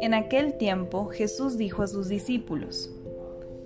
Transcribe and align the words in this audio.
En 0.00 0.12
aquel 0.12 0.54
tiempo 0.54 1.06
Jesús 1.06 1.56
dijo 1.56 1.82
a 1.82 1.86
sus 1.86 2.08
discípulos, 2.08 2.90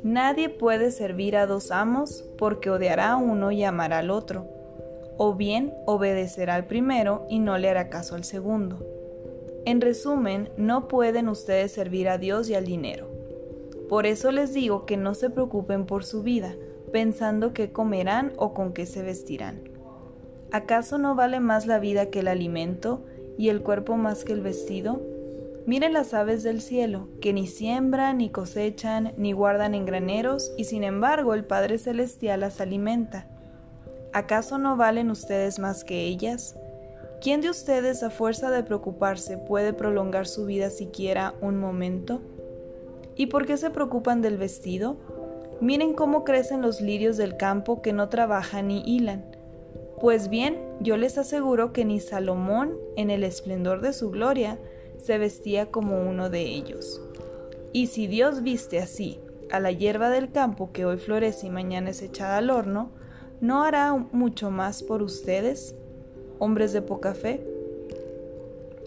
Nadie 0.03 0.49
puede 0.49 0.91
servir 0.91 1.37
a 1.37 1.47
dos 1.47 1.71
amos 1.71 2.25
porque 2.39 2.71
odiará 2.71 3.13
a 3.13 3.17
uno 3.17 3.51
y 3.51 3.65
amará 3.65 3.99
al 3.99 4.11
otro, 4.11 4.47
o 5.17 5.35
bien 5.35 5.75
obedecerá 5.87 6.55
al 6.55 6.67
primero 6.67 7.27
y 7.29 7.41
no 7.41 7.59
le 7.59 7.69
hará 7.69 7.89
caso 7.89 8.15
al 8.15 8.25
segundo. 8.25 8.87
En 9.65 9.81
resumen, 9.81 10.51
no 10.57 10.87
pueden 10.87 11.29
ustedes 11.29 11.73
servir 11.73 12.09
a 12.09 12.19
Dios 12.19 12.49
y 12.49 12.55
al 12.55 12.65
dinero. 12.65 13.09
Por 13.89 14.07
eso 14.07 14.31
les 14.31 14.55
digo 14.55 14.87
que 14.87 14.97
no 14.97 15.15
se 15.15 15.31
preocupen 15.31 15.87
por 15.87 16.05
su 16.05 16.23
vida, 16.23 16.55
pensando 16.93 17.53
qué 17.53 17.73
comerán 17.73 18.33
o 18.37 18.55
con 18.55 18.73
qué 18.73 18.87
se 18.87 19.03
vestirán. 19.03 19.63
¿Acaso 20.53 20.99
no 20.99 21.15
vale 21.15 21.41
más 21.41 21.67
la 21.67 21.79
vida 21.79 22.07
que 22.11 22.21
el 22.21 22.29
alimento 22.29 23.05
y 23.37 23.49
el 23.49 23.63
cuerpo 23.63 23.97
más 23.97 24.25
que 24.25 24.33
el 24.33 24.41
vestido? 24.41 25.18
Miren 25.69 25.93
las 25.93 26.15
aves 26.15 26.43
del 26.45 26.63
cielo, 26.63 27.09
que 27.21 27.35
ni 27.35 27.47
siembran, 27.47 28.17
ni 28.17 28.31
cosechan, 28.31 29.13
ni 29.19 29.33
guardan 29.33 29.75
en 29.75 29.85
graneros, 29.85 30.51
y 30.57 30.65
sin 30.65 30.83
embargo 30.83 31.35
el 31.35 31.45
Padre 31.45 31.77
Celestial 31.77 32.41
las 32.41 32.63
alimenta. 32.63 33.27
¿Acaso 34.15 34.57
no 34.57 34.79
valen 34.79 35.11
ustedes 35.11 35.59
más 35.59 35.85
que 35.85 36.07
ellas? 36.07 36.57
¿Quién 37.21 37.43
de 37.43 37.51
ustedes 37.51 38.03
a 38.03 38.09
fuerza 38.09 38.51
de 38.51 38.63
preocuparse 38.63 39.37
puede 39.37 39.75
prolongar 39.75 40.27
su 40.27 40.47
vida 40.47 40.71
siquiera 40.71 41.35
un 41.43 41.59
momento? 41.59 42.23
¿Y 43.15 43.27
por 43.27 43.45
qué 43.45 43.59
se 43.59 43.69
preocupan 43.69 44.23
del 44.23 44.39
vestido? 44.39 44.97
Miren 45.61 45.93
cómo 45.93 46.25
crecen 46.25 46.63
los 46.63 46.81
lirios 46.81 47.19
del 47.19 47.37
campo 47.37 47.83
que 47.83 47.93
no 47.93 48.09
trabajan 48.09 48.69
ni 48.69 48.81
hilan. 48.87 49.23
Pues 50.01 50.31
bien, 50.31 50.57
yo 50.81 50.97
les 50.97 51.19
aseguro 51.19 51.75
que 51.75 51.85
ni 51.85 52.01
Salomón, 52.01 52.73
en 52.97 53.11
el 53.11 53.23
esplendor 53.23 53.83
de 53.83 53.93
su 53.93 54.11
gloria, 54.11 54.59
se 54.99 55.19
vestía 55.19 55.71
como 55.71 56.01
uno 56.03 56.31
de 56.31 56.43
ellos. 56.43 57.01
Y 57.73 57.89
si 57.89 58.07
Dios 58.07 58.43
viste 58.43 58.79
así 58.79 59.21
a 59.51 59.61
la 59.61 59.73
hierba 59.73 60.11
del 60.11 60.31
campo 60.31 60.73
que 60.73 60.85
hoy 60.85 60.99
florece 60.99 61.47
y 61.47 61.51
mañana 61.51 61.91
es 61.91 62.03
echada 62.03 62.39
al 62.39 62.51
horno, 62.51 62.91
¿no 63.41 63.63
hará 63.63 63.95
mucho 63.95 64.51
más 64.51 64.83
por 64.83 65.03
ustedes, 65.03 65.75
hombres 66.39 66.73
de 66.73 66.83
poca 66.83 67.15
fe? 67.15 67.47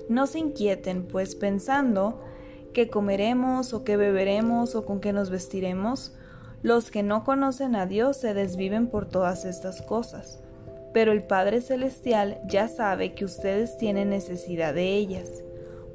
No 0.10 0.28
se 0.28 0.40
inquieten, 0.40 1.04
pues 1.04 1.36
pensando 1.36 2.22
que 2.74 2.90
comeremos 2.90 3.74
o 3.74 3.84
que 3.84 3.98
beberemos 3.98 4.76
o 4.76 4.86
con 4.86 5.00
qué 5.00 5.14
nos 5.14 5.30
vestiremos, 5.30 6.14
los 6.64 6.92
que 6.92 7.04
no 7.04 7.24
conocen 7.24 7.76
a 7.76 7.86
Dios 7.86 8.18
se 8.18 8.34
desviven 8.34 8.88
por 8.88 9.08
todas 9.08 9.46
estas 9.46 9.82
cosas. 9.82 10.42
Pero 10.94 11.12
el 11.12 11.24
Padre 11.24 11.62
Celestial 11.62 12.40
ya 12.48 12.68
sabe 12.68 13.14
que 13.14 13.26
ustedes 13.26 13.78
tienen 13.78 14.10
necesidad 14.10 14.74
de 14.74 14.96
ellas. 14.96 15.44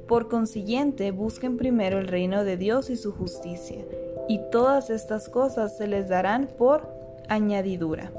Por 0.07 0.29
consiguiente, 0.29 1.11
busquen 1.11 1.57
primero 1.57 1.99
el 1.99 2.07
reino 2.07 2.45
de 2.45 2.55
Dios 2.55 2.89
y 2.89 2.95
su 2.95 3.11
justicia, 3.11 3.83
y 4.29 4.39
todas 4.51 4.89
estas 4.89 5.27
cosas 5.27 5.77
se 5.77 5.87
les 5.87 6.07
darán 6.07 6.47
por 6.57 6.87
añadidura. 7.27 8.11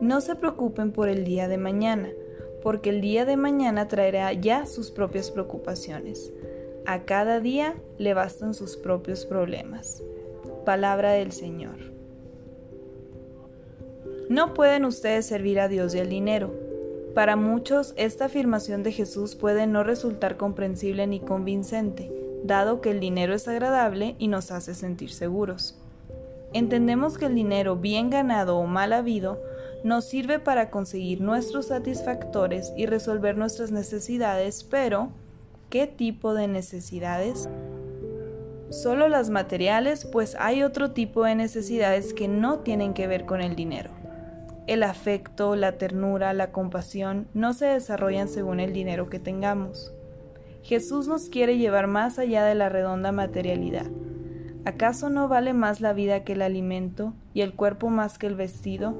No 0.00 0.20
se 0.20 0.34
preocupen 0.34 0.90
por 0.90 1.08
el 1.08 1.24
día 1.24 1.46
de 1.46 1.56
mañana, 1.56 2.10
porque 2.62 2.90
el 2.90 3.00
día 3.00 3.24
de 3.24 3.36
mañana 3.36 3.86
traerá 3.86 4.32
ya 4.32 4.66
sus 4.66 4.90
propias 4.90 5.30
preocupaciones. 5.30 6.32
A 6.84 7.02
cada 7.02 7.38
día 7.38 7.76
le 7.98 8.12
bastan 8.12 8.52
sus 8.52 8.76
propios 8.76 9.24
problemas. 9.24 10.02
Palabra 10.64 11.12
del 11.12 11.30
Señor. 11.30 11.76
No 14.28 14.52
pueden 14.52 14.84
ustedes 14.84 15.26
servir 15.26 15.60
a 15.60 15.68
Dios 15.68 15.94
y 15.94 16.00
al 16.00 16.08
dinero 16.08 16.63
para 17.14 17.36
muchos, 17.36 17.94
esta 17.96 18.24
afirmación 18.24 18.82
de 18.82 18.90
Jesús 18.90 19.36
puede 19.36 19.68
no 19.68 19.84
resultar 19.84 20.36
comprensible 20.36 21.06
ni 21.06 21.20
convincente, 21.20 22.10
dado 22.42 22.80
que 22.80 22.90
el 22.90 22.98
dinero 22.98 23.34
es 23.34 23.46
agradable 23.46 24.16
y 24.18 24.26
nos 24.26 24.50
hace 24.50 24.74
sentir 24.74 25.12
seguros. 25.12 25.78
Entendemos 26.52 27.16
que 27.16 27.26
el 27.26 27.34
dinero 27.34 27.76
bien 27.76 28.10
ganado 28.10 28.56
o 28.56 28.66
mal 28.66 28.92
habido 28.92 29.40
nos 29.84 30.06
sirve 30.06 30.40
para 30.40 30.70
conseguir 30.70 31.20
nuestros 31.20 31.66
satisfactores 31.66 32.72
y 32.76 32.86
resolver 32.86 33.36
nuestras 33.36 33.70
necesidades, 33.70 34.64
pero 34.64 35.10
¿qué 35.70 35.86
tipo 35.86 36.34
de 36.34 36.48
necesidades? 36.48 37.48
Solo 38.70 39.08
las 39.08 39.30
materiales, 39.30 40.04
pues 40.04 40.36
hay 40.40 40.64
otro 40.64 40.90
tipo 40.92 41.24
de 41.24 41.36
necesidades 41.36 42.12
que 42.12 42.26
no 42.26 42.60
tienen 42.60 42.92
que 42.92 43.06
ver 43.06 43.24
con 43.24 43.40
el 43.40 43.54
dinero. 43.54 43.90
El 44.66 44.82
afecto, 44.82 45.56
la 45.56 45.72
ternura, 45.72 46.32
la 46.32 46.50
compasión 46.50 47.28
no 47.34 47.52
se 47.52 47.66
desarrollan 47.66 48.28
según 48.28 48.60
el 48.60 48.72
dinero 48.72 49.10
que 49.10 49.18
tengamos. 49.18 49.92
Jesús 50.62 51.06
nos 51.06 51.28
quiere 51.28 51.58
llevar 51.58 51.86
más 51.86 52.18
allá 52.18 52.44
de 52.46 52.54
la 52.54 52.70
redonda 52.70 53.12
materialidad. 53.12 53.86
¿Acaso 54.64 55.10
no 55.10 55.28
vale 55.28 55.52
más 55.52 55.82
la 55.82 55.92
vida 55.92 56.24
que 56.24 56.32
el 56.32 56.40
alimento 56.40 57.12
y 57.34 57.42
el 57.42 57.52
cuerpo 57.52 57.90
más 57.90 58.16
que 58.16 58.26
el 58.26 58.36
vestido? 58.36 58.94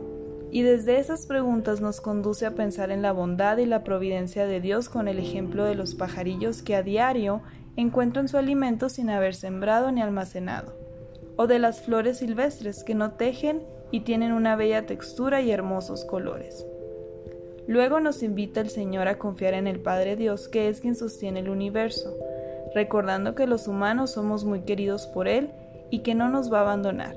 Y 0.50 0.60
desde 0.60 0.98
esas 0.98 1.24
preguntas 1.24 1.80
nos 1.80 2.02
conduce 2.02 2.44
a 2.44 2.54
pensar 2.54 2.90
en 2.90 3.00
la 3.00 3.12
bondad 3.12 3.56
y 3.56 3.64
la 3.64 3.82
providencia 3.82 4.46
de 4.46 4.60
Dios 4.60 4.90
con 4.90 5.08
el 5.08 5.18
ejemplo 5.18 5.64
de 5.64 5.74
los 5.74 5.94
pajarillos 5.94 6.62
que 6.62 6.76
a 6.76 6.82
diario 6.82 7.40
encuentran 7.76 8.28
su 8.28 8.36
alimento 8.36 8.90
sin 8.90 9.08
haber 9.08 9.34
sembrado 9.34 9.90
ni 9.90 10.02
almacenado, 10.02 10.76
o 11.36 11.46
de 11.46 11.58
las 11.58 11.80
flores 11.80 12.18
silvestres 12.18 12.84
que 12.84 12.94
no 12.94 13.12
tejen 13.12 13.62
y 13.90 14.00
tienen 14.00 14.32
una 14.32 14.56
bella 14.56 14.86
textura 14.86 15.40
y 15.40 15.50
hermosos 15.50 16.04
colores. 16.04 16.66
Luego 17.66 18.00
nos 18.00 18.22
invita 18.22 18.60
el 18.60 18.68
Señor 18.68 19.08
a 19.08 19.18
confiar 19.18 19.54
en 19.54 19.66
el 19.66 19.80
Padre 19.80 20.16
Dios, 20.16 20.48
que 20.48 20.68
es 20.68 20.80
quien 20.80 20.94
sostiene 20.94 21.40
el 21.40 21.48
universo, 21.48 22.14
recordando 22.74 23.34
que 23.34 23.46
los 23.46 23.68
humanos 23.68 24.10
somos 24.12 24.44
muy 24.44 24.60
queridos 24.60 25.06
por 25.06 25.28
Él 25.28 25.50
y 25.90 26.00
que 26.00 26.14
no 26.14 26.28
nos 26.28 26.52
va 26.52 26.58
a 26.58 26.62
abandonar. 26.62 27.16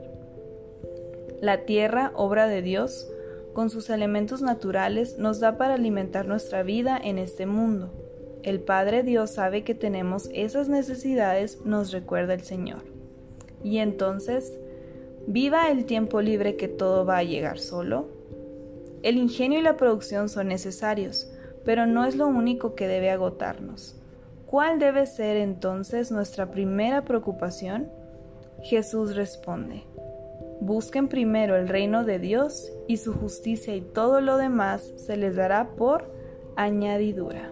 La 1.42 1.66
tierra, 1.66 2.12
obra 2.16 2.48
de 2.48 2.62
Dios, 2.62 3.10
con 3.54 3.70
sus 3.70 3.90
elementos 3.90 4.42
naturales, 4.42 5.18
nos 5.18 5.40
da 5.40 5.58
para 5.58 5.74
alimentar 5.74 6.28
nuestra 6.28 6.64
vida 6.64 7.00
en 7.04 7.18
este 7.18 7.46
mundo. 7.46 7.92
El 8.44 8.62
Padre 8.62 9.04
Dios 9.04 9.32
sabe 9.32 9.64
que 9.64 9.76
tenemos 9.76 10.30
esas 10.34 10.70
necesidades, 10.70 11.60
nos 11.66 11.92
recuerda 11.92 12.34
el 12.34 12.42
Señor. 12.42 12.84
Y 13.64 13.80
entonces, 13.80 14.58
Viva 15.30 15.70
el 15.70 15.84
tiempo 15.84 16.22
libre 16.22 16.56
que 16.56 16.70
todo 16.70 17.06
va 17.06 17.18
a 17.18 17.24
llegar 17.24 17.60
solo. 17.60 18.08
El 19.04 19.18
ingenio 19.18 19.60
y 19.60 19.62
la 19.62 19.76
producción 19.76 20.30
son 20.30 20.48
necesarios, 20.48 21.30
pero 21.66 21.86
no 21.86 22.06
es 22.06 22.16
lo 22.16 22.28
único 22.28 22.76
que 22.76 22.88
debe 22.88 23.12
agotarnos. 23.12 23.98
¿Cuál 24.46 24.80
debe 24.80 25.06
ser 25.06 25.36
entonces 25.36 26.14
nuestra 26.14 26.50
primera 26.50 27.04
preocupación? 27.04 27.92
Jesús 28.64 29.18
responde, 29.18 29.84
busquen 30.62 31.10
primero 31.10 31.58
el 31.58 31.68
reino 31.68 32.06
de 32.06 32.20
Dios 32.20 32.72
y 32.88 32.96
su 32.96 33.14
justicia 33.14 33.76
y 33.76 33.82
todo 33.82 34.22
lo 34.22 34.38
demás 34.38 34.94
se 34.96 35.18
les 35.18 35.36
dará 35.36 35.76
por 35.76 36.10
añadidura. 36.56 37.52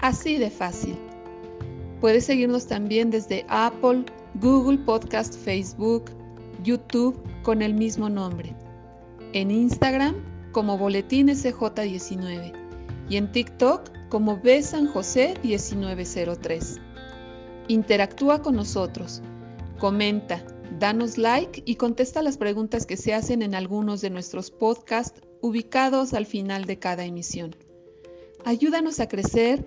Así 0.00 0.36
de 0.36 0.50
fácil. 0.50 0.96
Puedes 2.00 2.26
seguirnos 2.26 2.66
también 2.66 3.10
desde 3.10 3.46
Apple, 3.48 4.04
Google 4.40 4.78
Podcast, 4.78 5.34
Facebook, 5.34 6.10
YouTube 6.62 7.18
con 7.42 7.62
el 7.62 7.74
mismo 7.74 8.08
nombre. 8.08 8.54
En 9.32 9.50
Instagram 9.50 10.16
como 10.52 10.78
Boletín 10.78 11.28
SJ19 11.28 12.52
y 13.08 13.16
en 13.16 13.30
TikTok 13.32 13.90
como 14.08 14.38
B 14.40 14.62
San 14.62 14.86
José 14.86 15.34
1903. 15.42 16.80
Interactúa 17.68 18.42
con 18.42 18.56
nosotros, 18.56 19.22
comenta, 19.78 20.42
danos 20.78 21.18
like 21.18 21.62
y 21.64 21.76
contesta 21.76 22.22
las 22.22 22.36
preguntas 22.36 22.86
que 22.86 22.96
se 22.96 23.14
hacen 23.14 23.42
en 23.42 23.54
algunos 23.54 24.00
de 24.00 24.10
nuestros 24.10 24.50
podcasts 24.50 25.20
ubicados 25.40 26.14
al 26.14 26.26
final 26.26 26.64
de 26.64 26.78
cada 26.78 27.04
emisión. 27.04 27.56
Ayúdanos 28.44 29.00
a 29.00 29.08
crecer 29.08 29.66